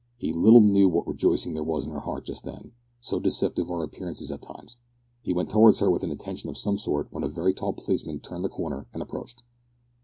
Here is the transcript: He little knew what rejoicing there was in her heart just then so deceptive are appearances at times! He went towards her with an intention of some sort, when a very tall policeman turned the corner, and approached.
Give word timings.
He 0.17 0.33
little 0.33 0.61
knew 0.61 0.89
what 0.89 1.05
rejoicing 1.05 1.53
there 1.53 1.63
was 1.63 1.85
in 1.85 1.91
her 1.91 1.99
heart 1.99 2.25
just 2.25 2.43
then 2.43 2.71
so 3.01 3.19
deceptive 3.19 3.69
are 3.69 3.83
appearances 3.83 4.31
at 4.31 4.41
times! 4.41 4.77
He 5.21 5.31
went 5.31 5.51
towards 5.51 5.77
her 5.77 5.91
with 5.91 6.01
an 6.01 6.09
intention 6.09 6.49
of 6.49 6.57
some 6.57 6.79
sort, 6.79 7.13
when 7.13 7.23
a 7.23 7.27
very 7.27 7.53
tall 7.53 7.73
policeman 7.73 8.19
turned 8.19 8.43
the 8.43 8.49
corner, 8.49 8.87
and 8.93 9.03
approached. 9.03 9.43